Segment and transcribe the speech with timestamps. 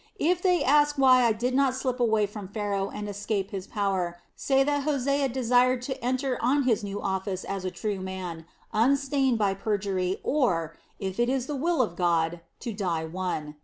[0.19, 4.19] "If they ask why I did not slip away from Pharaoh and escape his power,
[4.35, 9.37] say that Hosea desired to enter on his new office as a true man, unstained
[9.37, 13.57] by perjury or, if it is the will of God, to die one.